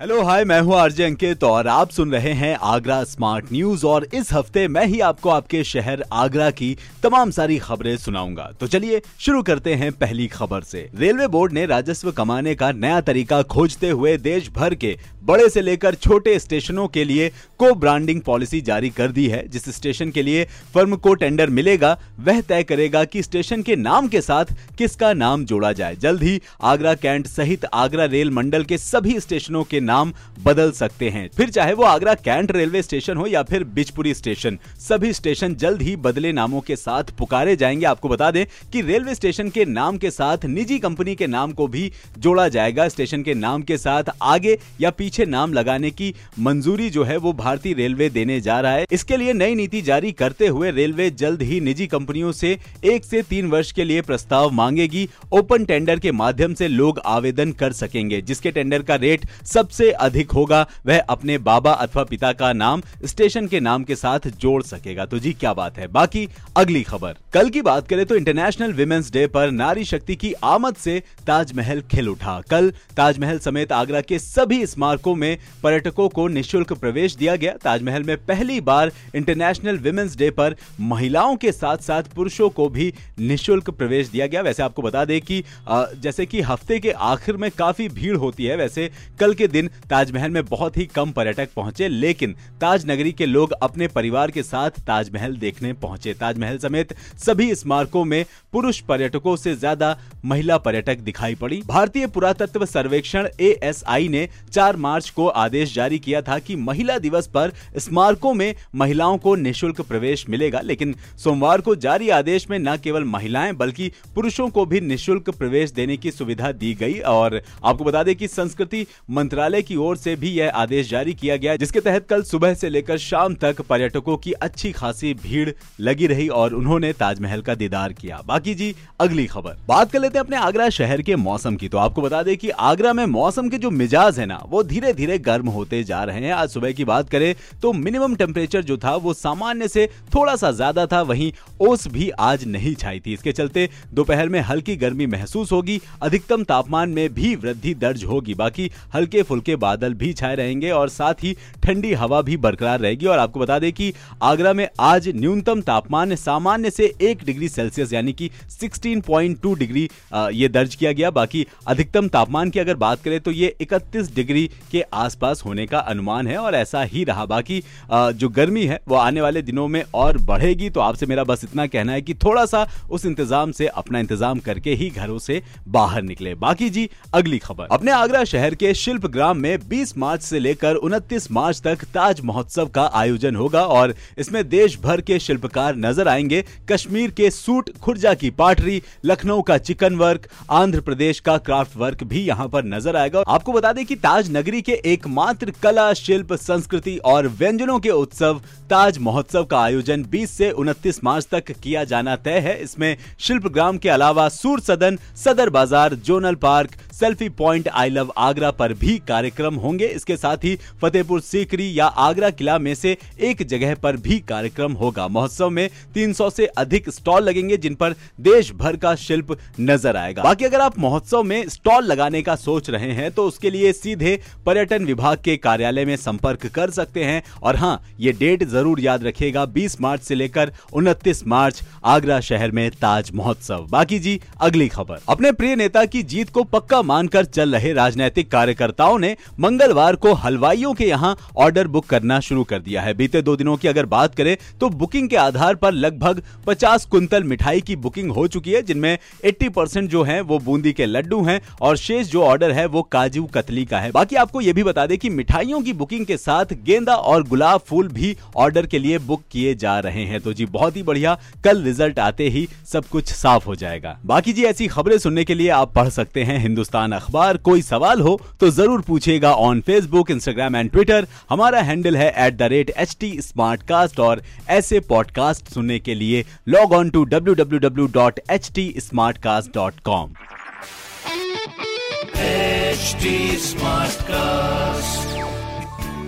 hello 0.00 0.20
hi 0.22 0.44
मैं 0.44 0.60
हूँ 0.60 0.74
RJ 0.76 1.04
अंकित 1.04 1.44
और 1.44 1.66
आप 1.66 1.90
सुन 1.90 2.10
रहे 2.12 2.32
हैं 2.32 2.52
आगरा 2.62 3.02
स्मार्ट 3.04 3.46
न्यूज़ 3.52 3.86
और 3.86 4.06
इस 4.14 4.32
हफ़्ते 4.32 4.66
मैं 4.68 4.84
ही 4.86 5.00
आपको 5.00 5.30
आपके 5.30 5.62
शहर 5.64 6.04
आगरा 6.12 6.50
की 6.50 6.76
तमाम 7.02 7.30
सारी 7.30 7.58
खबरें 7.58 7.96
सुनाऊँगा। 7.96 8.50
तो 8.60 8.66
चलिए 8.66 9.00
शुरू 9.18 9.42
करते 9.42 9.74
हैं 9.74 9.90
पहली 9.92 10.26
खबर 10.26 10.62
से। 10.62 10.88
रेलवे 10.98 11.26
बोर्ड 11.26 11.52
ने 11.52 11.66
राजस्व 11.66 12.12
कमाने 12.12 12.54
का 12.54 12.70
नया 12.72 13.00
तरीका 13.00 13.42
खोजते 13.42 13.90
हुए 13.90 14.16
देश 14.18 14.50
भर 14.50 14.74
के 14.74 14.96
बड़े 15.22 15.48
से 15.48 15.60
लेकर 15.60 15.94
छोटे 15.94 16.38
स्टेशनों 16.38 16.86
के 16.88 17.04
लिए 17.04 17.28
को 17.58 17.72
ब्रांडिंग 17.74 18.20
पॉलिसी 18.22 18.60
जारी 18.60 18.90
कर 18.90 19.12
दी 19.12 19.26
है। 19.28 19.46
जिस 19.48 19.68
स्टेशन 19.76 20.10
के 20.10 20.22
लिए 20.22 20.44
फर्म 20.74 20.96
को 20.96 21.14
टेंडर 21.14 21.50
मिलेगा, 21.50 21.96
वह 22.20 22.40
तय 22.40 22.62
करेगा 22.62 23.04
कि 23.04 23.22
स्टेशन 23.22 23.62
के 23.62 23.76
नाम 23.76 24.08
के 24.08 24.20
साथ 24.20 24.54
किसका 24.78 25.12
नाम 25.14 25.44
जोड़ा 25.44 25.72
जाए। 25.72 25.96
जल्द 25.96 26.22
ही 26.22 26.40
आगरा 26.62 26.94
कैंट 26.96 27.26
सहित 27.26 27.64
आगरा 27.74 28.04
रेल 28.04 28.30
मंडल 28.30 28.64
के 28.64 28.78
सभी 28.78 29.18
स्टेशनों 29.20 29.64
के 29.64 29.80
नाम 29.86 30.12
बदल 30.42 30.70
सकते 30.72 31.08
हैं। 31.10 31.28
फिर 31.36 31.50
चाहे 31.50 31.72
वो 31.72 31.84
आगरा 31.84 32.14
कैंट 32.16 32.52
रेलवे 32.52 32.82
स्टेशन 32.82 33.16
हो 33.16 33.26
या 33.26 33.42
फिर 33.42 33.64
बिजपुरी 33.66 34.14
स्टेशन, 34.14 34.58
सभी 34.80 35.12
स्टेशन 35.12 35.54
जल्द 35.54 35.82
ही 35.82 35.94
बदले 35.98 36.32
नामों 36.32 36.60
के 36.60 36.76
साथ 36.76 37.10
पुकारे 37.18 37.56
जाएँगे। 37.56 37.86
आपको 37.86 38.08
बता 38.08 38.30
दें 38.30 38.44
कि 38.72 38.80
रेलवे 38.82 39.14
स्टेशन 39.14 39.50
के 39.50 39.64
नाम 39.64 39.98
के 39.98 40.10
साथ, 40.10 40.44
निजी 40.46 40.78
कंपनी 40.78 41.14
के 41.14 41.26
नाम 41.26 41.52
को 41.52 41.66
भी 41.68 41.90
जोड़ा 42.18 42.48
जाएगा। 42.48 42.88
स्टेशन 42.88 43.22
के 43.22 43.34
नाम 43.36 43.62
के 43.62 43.76
साथ 43.78 44.04
आगे 44.22 44.58
या 44.80 44.90
पीछे 44.90 45.24
नाम 45.26 45.52
लगाने 45.52 45.90
की 45.90 46.14
मंजूरी 46.38 46.88
जो 46.90 47.04
है 47.04 47.16
वो 47.16 47.32
भारतीय 47.34 47.74
रेलवे 47.74 48.08
देने 48.10 48.40
जा 48.40 48.60
रहा 48.60 48.72
है। 48.72 48.86
इसके 48.92 49.16
लिए 49.16 49.32
नई 49.32 49.54
नीति 49.54 49.82
जारी 49.82 50.12
करते 50.12 50.46
हुए 50.48 50.70
रेलवे 50.70 51.10
जल्द 51.12 51.42
ही 51.42 51.60
निजी 51.60 51.86
कंपनियों 51.86 52.32
से 52.32 52.56
एक 52.84 53.04
से 53.04 53.22
तीन 53.22 53.46
वर्ष 53.46 53.72
के 53.72 53.84
लिए 53.84 54.02
प्रस्ताव 54.02 54.50
मांगेगी। 54.52 55.08
ओपन 55.32 55.64
टेंडर 55.64 55.98
के 55.98 56.12
माध्यम 56.12 56.54
से 56.54 56.68
लोग 56.68 57.00
आवेदन 57.06 57.52
कर 57.52 57.72
सकेंगे, 57.72 58.20
जिसके 58.20 58.50
टेंडर 58.50 58.82
का 58.82 58.94
रेट 58.96 59.26
सबसे 59.44 59.75
अधिक 59.92 60.30
होगा, 60.30 60.66
वह 60.86 61.00
अपने 61.00 61.38
बाबा 61.40 61.72
अथवा 61.72 62.04
पिता 62.04 62.32
का 62.32 62.52
नाम, 62.52 62.82
स्टेशन 63.04 63.46
के 63.46 63.60
नाम 63.60 63.84
के 63.84 63.96
साथ 63.96 64.28
जोड़ 64.38 64.62
सकेगा। 64.62 65.04
तो 65.06 65.18
जी, 65.18 65.32
क्या 65.32 65.52
बात 65.54 65.78
है। 65.78 65.86
बाकी, 65.88 66.28
अगली 66.56 66.82
खबर। 66.82 67.16
कल 67.32 67.48
की 67.48 67.62
बात 67.62 67.88
करें 67.88 68.04
तो 68.06 68.14
इंटरनेशनल 68.14 68.72
विमेंस 68.72 69.10
डे 69.12 69.26
पर 69.26 69.50
नारी 69.50 69.84
शक्ति 69.84 70.16
की 70.16 70.32
आमद 70.44 70.76
से 70.76 71.02
ताजमहल 71.26 71.80
खिल 71.90 72.08
उठा। 72.08 72.40
कल 72.50 72.70
ताजमहल 72.96 73.38
समेत 73.38 73.72
आगरा 73.72 74.00
के 74.00 74.18
सभी 74.18 74.64
स्मारकों 74.66 75.14
में 75.14 75.36
पर्यटकों 75.62 76.08
को 76.08 76.26
निःशुल्क 76.28 76.72
प्रवेश 76.72 77.14
दिया 77.16 77.36
गया। 77.36 77.52
ताजमहल 77.64 78.02
में 78.02 78.16
पहली 78.26 78.60
बार 78.62 78.92
इंटरनेशनल 79.14 79.78
विमेंस 79.78 80.16
डे 80.16 80.30
पर 80.30 80.56
महिलाओं 80.82 81.36
के 81.36 81.52
साथ 81.52 81.78
साथ 81.78 82.02
पुरुषों 82.14 82.48
को 82.50 82.68
भी 82.68 82.92
निःशुल्क 83.18 83.70
प्रवेश 83.70 84.08
दिया 84.08 84.26
गया। 84.26 84.40
वैसे 84.42 84.62
आपको 84.62 84.82
बता 84.82 85.04
दें 85.04 85.20
कि 85.20 85.42
जैसे 85.68 86.26
कि 86.26 86.40
हफ़्ते 86.42 86.78
के 86.80 86.90
आखिर 86.90 87.36
में 87.36 87.50
काफ़ी 87.50 87.88
भीड़ 87.90 88.16
होती 88.16 88.44
है, 88.44 88.56
वैसे 88.56 88.90
कल 89.20 89.34
के 89.34 89.48
दिन 89.48 89.65
ताजमहल 89.90 90.30
में 90.30 90.44
बहुत 90.44 90.76
ही 90.76 90.86
कम 90.86 91.12
पर्यटक 91.12 91.48
पहुँचे, 91.56 91.88
लेकिन 91.88 92.34
ताज 92.60 92.86
नगरी 92.86 93.12
के 93.12 93.26
लोग 93.26 93.52
अपने 93.52 93.88
परिवार 93.88 94.30
के 94.30 94.42
साथ 94.42 94.80
ताजमहल 94.86 95.36
देखने 95.36 95.72
पहुँचे। 95.76 96.14
ताजमहल 96.14 96.58
समेत 96.58 96.94
सभी 97.18 97.54
स्मारकों 97.54 98.04
में 98.04 98.24
पुरुष 98.52 98.80
पर्यटकों 98.82 99.36
से 99.36 99.54
ज़्यादा 99.56 99.96
महिला 100.24 100.58
पर्यटक 100.58 100.98
दिखाई 101.00 101.34
पड़ी। 101.34 101.62
भारतीय 101.66 102.06
पुरातत्व 102.08 102.64
सर्वेक्षण 102.66 103.28
एएसआई 103.40 104.08
ने 104.08 104.28
चार 104.52 104.76
मार्च 104.78 104.94
मार्च 104.96 105.08
को 105.10 105.26
आदेश 105.28 105.74
जारी 105.74 105.98
किया 105.98 106.20
था 106.22 106.38
कि 106.38 106.54
महिला 106.56 106.96
दिवस 106.98 107.26
पर 107.26 107.52
स्मारकों 107.78 108.32
में 108.34 108.54
महिलाओं 108.74 109.16
को 109.18 109.34
निशुल्क 109.36 109.80
प्रवेश 109.80 110.24
मिलेगा, 110.28 110.60
लेकिन 110.60 110.94
सोमवार 111.18 111.60
को 111.60 111.74
जारी 111.76 112.08
आदेश 112.10 112.48
में 112.50 112.58
न 112.58 112.76
केवल 112.76 113.04
महिलाएँ, 113.04 113.52
बल्कि 113.52 113.90
पुरुषों 114.14 114.48
को 114.48 114.64
भी 114.66 114.80
निशुल्क 114.80 115.30
प्रवेश 115.30 115.70
देने 115.70 115.96
की 115.96 116.10
सुविधा 116.10 116.52
दी 116.52 116.72
गई। 116.74 116.98
और 117.00 117.40
आपको 117.64 117.84
बता 117.84 118.02
दें 118.02 118.14
कि 118.16 118.28
संस्कृति 118.28 118.86
मंत्रालय 119.10 119.55
की 119.62 119.76
ओर 119.78 119.96
से 119.96 120.14
भी 120.16 120.30
यह 120.30 120.50
आदेश 120.56 120.88
जारी 120.90 121.14
किया 121.14 121.36
गया, 121.36 121.56
जिसके 121.56 121.80
तहत 121.80 122.06
कल 122.08 122.22
सुबह 122.24 122.54
से 122.54 122.68
लेकर 122.68 122.98
शाम 122.98 123.34
तक 123.34 123.60
पर्यटकों 123.60 124.16
की 124.16 124.32
अच्छी 124.32 124.72
खासी 124.72 125.12
भीड़ 125.16 125.50
लगी 125.80 126.06
रही 126.06 126.28
और 126.30 126.54
उन्होंने 126.54 126.92
ताजमहल 126.94 127.42
का 127.42 127.54
दीदार 127.54 127.92
किया। 127.92 128.20
बाकी 128.26 128.54
जी, 128.54 128.74
अगली 129.00 129.26
खबर। 129.26 129.56
बात 129.68 129.92
कर 129.92 130.00
लेते 130.00 130.18
हैं 130.18 130.24
अपने 130.24 130.36
आगरा 130.38 130.68
शहर 130.70 131.02
के 131.02 131.16
मौसम 131.18 131.56
की। 131.56 131.68
तो 131.68 131.78
आपको 131.78 132.02
बता 132.02 132.22
दें 132.22 132.36
कि 132.36 132.50
आगरा 132.50 132.92
में 132.92 133.04
मौसम 133.08 133.48
के 133.48 133.58
जो 133.58 133.70
मिजाज 133.72 134.18
है 134.18 134.26
ना, 134.26 134.42
वो 134.48 134.62
धीरे 134.64 134.92
धीरे 134.92 135.18
गर्म 135.20 135.48
होते 135.48 135.82
जा 135.84 136.02
रहे 136.04 136.20
हैं। 136.20 136.32
आज 136.34 136.48
सुबह 136.50 136.72
की 136.72 136.84
बात 136.84 137.10
करें 137.10 137.34
तो 137.62 137.72
मिनिमम 137.74 138.14
टेम्परेचर 138.16 138.62
जो 138.62 138.76
था, 138.76 138.94
वो 138.96 139.14
सामान्य 139.14 139.68
से 139.68 139.86
थोड़ा 140.14 140.36
सा 140.36 140.50
ज़्यादा 140.52 140.86
था, 140.86 141.02
वहीं 141.02 141.32
ओस 141.60 141.86
भी 141.88 142.08
आज 142.10 142.44
नहीं 142.46 142.74
छाई 142.74 143.00
थी। 143.00 143.12
इसके 143.14 143.32
चलते 143.32 143.68
दोपहर 143.94 144.28
में 144.28 144.40
हल्की 144.40 144.76
गर्मी 144.76 145.06
महसूस 145.08 145.52
होगी, 145.52 145.80
अधिकतम 146.02 146.44
तापमान 146.44 146.90
में 146.90 147.08
भी 147.14 147.34
वृद्धि 147.36 147.74
दर्ज 147.76 148.04
होगी। 148.04 148.34
बाकी 148.36 148.70
हल्के 148.94 149.22
फुल्के 149.22 149.45
बादल 149.56 149.94
भी 149.94 150.12
छाए 150.12 150.34
रहेंगे 150.34 150.70
और 150.70 150.88
साथ 150.88 151.22
ही 151.22 151.34
ठंडी 151.62 151.92
हवा 151.94 152.20
भी 152.22 152.36
बरकरार 152.38 152.80
रहेगी। 152.80 153.06
और 153.06 153.18
आपको 153.18 153.40
बता 153.40 153.58
दें 153.58 153.72
कि 153.72 153.92
आगरा 154.22 154.52
में 154.52 154.68
आज 154.80 155.08
न्यूनतम 155.16 155.60
तापमान 155.62 156.14
सामान्य 156.16 156.70
से 156.70 156.92
एक 157.02 157.24
डिग्री 157.24 157.48
सेल्सियस, 157.48 157.92
यानी 157.92 158.12
कि 158.12 158.30
16.2 158.50 159.54
डिग्री 159.54 159.88
ये 160.32 160.48
दर्ज 160.48 160.74
किया 160.74 160.92
गया। 160.92 161.10
बाकी 161.12 161.46
अधिकतम 161.66 162.08
तापमान 162.08 162.50
की 162.50 162.60
अगर 162.60 162.74
बात 162.76 163.02
करें 163.02 163.20
तो 163.20 163.30
ये 163.32 163.54
31 163.60 164.14
डिग्री 164.14 164.46
के 164.70 164.76
के 164.76 164.84
आसपास 164.94 165.42
होने 165.44 165.66
का 165.66 165.78
अनुमान 165.86 166.26
है 166.26 166.36
और 166.38 166.54
ऐसा 166.54 166.82
ही 166.84 167.04
रहा। 167.04 167.24
बाकी 167.26 167.62
जो 167.90 168.28
गर्मी 168.30 168.64
है 168.66 168.80
वो 168.88 168.94
आने 168.96 169.20
वाले 169.20 169.42
दिनों 169.42 169.66
में 169.68 169.82
और 169.94 170.18
बढ़ेगी। 170.22 170.70
तो 170.70 170.80
आपसे 170.80 171.06
मेरा 171.06 171.24
बस 171.24 171.44
इतना 171.44 171.66
कहना 171.66 171.92
है 171.92 172.02
कि 172.02 172.14
थोड़ा 172.16 172.44
सा 172.46 172.66
उस 172.90 173.06
इंतज़ाम 173.06 173.52
से, 173.52 173.66
अपना 173.66 173.98
इंतज़ाम 173.98 174.38
करके 174.40 174.74
ही 174.74 174.90
घरों 174.90 175.18
से 175.18 175.42
बाहर 175.68 176.02
निकले। 176.02 176.34
बाकी 176.36 176.70
जी, 176.70 176.88
अगली 177.14 177.38
खबर। 177.38 177.68
अपने 177.70 177.92
आगरा 177.92 178.24
शहर 178.26 178.54
के 178.54 178.74
शिल्प 178.76 179.06
ग्राम 179.08 179.35
में 179.36 179.56
20 179.68 179.96
मार्च 179.98 180.22
से 180.22 180.38
लेकर 180.38 180.76
29 180.76 181.30
मार्च 181.30 181.60
तक 181.60 181.84
ताज 181.94 182.20
महोत्सव 182.24 182.66
का 182.66 182.84
आयोजन 182.94 183.36
होगा 183.36 183.62
और 183.66 183.94
इसमें 184.18 184.48
देश 184.48 184.78
भर 184.80 185.00
के 185.00 185.18
शिल्पकार 185.18 185.76
नज़र 185.76 186.08
आएँगे। 186.08 186.44
कश्मीर 186.70 187.10
के 187.10 187.30
सूट 187.30 187.70
खुर्जा 187.78 188.14
की 188.14 188.30
पाटरी, 188.30 188.82
लखनऊ 189.04 189.42
का 189.42 189.58
चिकन 189.58 189.94
वर्क, 189.94 190.28
आंध्र 190.50 190.80
प्रदेश 190.80 191.20
का 191.20 191.36
क्राफ्ट 191.38 191.76
वर्क 191.76 192.04
भी 192.04 192.20
यहाँ 192.20 192.48
पर 192.48 192.64
नज़र 192.64 192.96
आएगा। 192.96 193.22
आपको 193.28 193.52
बता 193.52 193.72
दें 193.72 193.84
कि 193.86 193.96
ताज 193.96 194.30
नगरी 194.30 194.62
के 194.62 194.80
एकमात्र 194.84 195.52
कला, 195.62 195.92
शिल्प, 195.94 196.32
संस्कृति 196.32 196.96
और 197.04 197.28
व्यंजनों 197.28 197.78
के 197.80 197.90
उत्सव, 197.90 198.40
ताज 198.70 198.98
महोत्सव 198.98 199.44
का 199.44 199.60
आयोजन 199.60 200.04
20 200.04 200.30
से 200.30 200.50
29 200.52 201.00
मार्च 201.04 201.26
तक 201.30 201.50
किया 201.52 201.84
जाना 201.84 202.16
तय 202.16 202.38
है। 202.38 202.56
इसमें 202.62 202.96
शिल्प 203.18 203.46
ग्राम 203.46 203.78
के 203.78 203.88
अलावा 203.88 204.28
Sur 204.28 204.60
Sadan 204.60 204.98
Sadar 205.16 205.50
Bazaar, 205.50 205.94
zonal 205.96 206.34
park, 206.34 206.70
selfie 206.92 207.28
point, 207.28 207.68
I 207.68 207.90
love 207.90 208.12
Agra 208.18 208.50
पर 208.50 208.72
भी 208.72 208.96
कार्यक्रम 209.16 209.54
होंगे। 209.56 209.86
इसके 209.88 210.16
साथ 210.18 210.44
ही 210.44 210.54
फतेहपुर 210.80 211.20
सीकरी 211.22 211.68
या 211.78 211.84
आगरा 212.04 212.28
किला 212.32 212.58
में 212.58 212.74
से 212.76 212.96
एक 213.20 213.42
जगह 213.44 213.74
पर 213.76 213.96
भी 213.98 214.18
कार्यक्रम 214.28 214.72
होगा। 214.74 215.06
महोत्सव 215.08 215.50
में 215.50 215.68
300 215.94 216.28
से 216.30 216.46
अधिक 216.58 216.90
स्टॉल 216.90 217.22
लगेंगे, 217.22 217.56
जिन 217.56 217.74
पर 217.74 217.94
देश 218.20 218.50
भर 218.54 218.76
का 218.76 218.94
शिल्प 218.96 219.36
नज़र 219.60 219.96
आएगा। 219.96 220.22
बाकी 220.22 220.44
अगर 220.44 220.60
आप 220.60 220.78
महोत्सव 220.78 221.22
में 221.22 221.48
स्टॉल 221.48 221.84
लगाने 221.84 222.22
का 222.22 222.34
सोच 222.36 222.68
रहे 222.70 222.90
हैं 222.92 223.10
तो 223.12 223.26
उसके 223.26 223.50
लिए 223.50 223.72
सीधे 223.74 224.18
पर्यटन 224.46 224.84
विभाग 224.86 225.18
के 225.24 225.36
कार्यालय 225.38 225.84
में 225.84 225.96
संपर्क 225.98 226.46
कर 226.48 226.70
सकते 226.72 227.04
हैं। 227.04 227.22
और 227.42 227.56
हाँ 227.56 227.82
ये 228.00 228.12
डेट 228.14 228.44
ज़रूर 228.46 228.80
याद 228.80 229.04
रखिएगा 229.04 229.44
20 229.48 229.80
मार्च 229.80 230.02
से 230.02 230.14
लेकर 230.14 230.52
29 230.74 231.26
मार्च 231.28 231.62
आगरा 231.86 232.20
शहर 232.22 232.50
में 232.50 232.70
ताज 232.72 233.10
महोत्सव। 233.14 233.66
बाकी 233.70 233.98
जी, 233.98 234.20
अगली 234.40 234.68
खबर। 234.68 235.00
अपने 235.08 235.32
प्रिय 235.34 235.56
नेता 235.56 235.84
की 235.86 236.02
जीत 236.04 236.30
को 236.30 236.44
पक्का 236.46 236.82
मानकर 236.84 237.24
चल 237.26 237.54
रहे 237.54 237.72
राजनीतिक 237.74 238.30
कार्यकर्ताओं 238.30 238.98
ने 238.98 239.05
मंगलवार 239.40 239.96
को 239.96 240.12
हलवाइयों 240.14 240.72
के 240.74 240.84
यहाँ 240.84 241.16
ऑर्डर 241.36 241.66
बुक 241.66 241.86
करना 241.86 242.20
शुरू 242.20 242.44
कर 242.44 242.58
दिया 242.58 242.82
है। 242.82 242.94
बीते 242.94 243.22
दो 243.22 243.36
दिनों 243.36 243.56
की 243.56 243.68
अगर 243.68 243.86
बात 243.86 244.14
करें 244.14 244.36
तो 244.60 244.68
बुकिंग 244.70 245.08
के 245.08 245.16
आधार 245.16 245.54
पर 245.54 245.72
लगभग 245.72 246.22
50 246.46 246.84
कुंतल 246.86 247.24
मिठाई 247.24 247.60
की 247.60 247.76
बुकिंग 247.76 248.10
हो 248.10 248.26
चुकी 248.26 248.52
है, 248.52 248.62
जिनमें 248.62 248.98
80 249.24 249.48
परसेंट 249.48 249.90
जो 249.90 250.02
है, 250.02 250.20
वो 250.20 250.38
बूंदी 250.38 250.72
के 250.72 250.86
लड्डू 250.86 251.22
हैं 251.24 251.40
और 251.60 251.76
शेष 251.76 252.10
जो 252.10 252.22
ऑर्डर 252.22 252.52
है, 252.52 252.66
वो 252.66 252.82
काजू 252.82 253.24
कतली 253.34 253.64
का 253.64 253.78
है। 253.78 253.90
बाकी 253.92 254.16
आपको 254.16 254.40
ये 254.40 254.52
भी 254.52 254.62
बता 254.62 254.86
दें 254.86 254.96
कि 254.98 255.10
मिठाइयों 255.10 255.60
की 255.62 255.72
बुकिंग 255.74 256.06
के 256.06 256.16
साथ 256.16 256.52
गेंदा 256.64 256.94
और 256.94 257.22
गुलाब 257.28 257.60
फूल 257.60 257.88
भी 257.88 258.16
ऑर्डर 258.36 258.66
के 258.66 258.78
लिए 258.78 258.98
बुक 259.00 259.22
किए 259.32 259.54
जा 259.56 259.78
रहे 259.80 260.04
हैं। 260.04 260.20
तो 260.20 260.32
जी, 260.32 260.46
बहुत 260.46 260.76
ही 260.76 260.82
बढ़िया, 260.82 261.18
कल 261.44 261.62
रिज़ल्ट 261.62 261.98
आते 261.98 262.28
ही 262.28 262.46
सब 262.66 262.86
कुछ 262.86 263.12
साफ़ 263.12 263.44
हो 263.46 263.54
जाएगा। 263.56 263.96
बाकी 264.06 264.32
जी, 264.32 264.44
ऐसी 264.44 264.66
खबरें 264.68 264.96
सुनने 264.98 265.24
के 265.24 265.34
लिए 265.34 265.48
आप 265.50 265.72
पढ़ 265.74 265.88
सकते 265.90 266.24
हैं 266.24 266.38
हिंदुस्तान 266.38 266.92
अखबार। 266.92 267.36
कोई 267.38 267.62
सवाल 267.62 268.00
हो 268.00 268.20
तो 268.40 268.50
ज़रूर 268.50 268.80
पूछेगा 268.96 269.32
on 269.36 269.60
Facebook 269.60 270.10
Instagram 270.10 270.54
and 270.56 270.70
Twitter 270.72 271.06
हमारा 271.30 271.60
हैंडल 271.62 271.96
है 271.96 272.08
at 272.26 272.36
the 272.36 272.42
rate 272.50 272.70
H 272.76 272.96
T 273.00 273.10
smart 273.22 273.62
cast 273.68 273.98
और 274.00 274.22
ऐसे 274.50 274.80
पॉडकास्ट 274.88 275.52
सुनने 275.54 275.78
के 275.78 275.94
लिए 275.94 276.24
log 276.48 276.72
on 276.72 276.90
to 276.90 277.02
W 277.06 277.34
W 277.34 277.58
W 277.60 277.86
dot 277.94 278.20
H 278.30 278.50
T 278.54 278.64
smart 278.78 279.18
cast 279.18 279.52
dot 279.54 279.80
com 279.84 280.14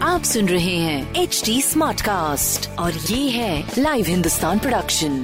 आप 0.05 0.23
सुन 0.25 0.49
रहे 0.49 0.77
हैं 0.77 1.23
एच 1.23 1.43
टी 1.47 1.61
स्मार्ट 1.63 2.01
कास्ट 2.03 2.71
और 2.79 2.95
ये 3.11 3.29
है 3.31 3.53
लाइव 3.79 4.07
हिंदुस्तान 4.09 4.59
प्रोडक्शन 4.59 5.23